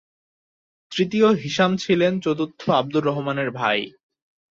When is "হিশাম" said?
1.35-1.71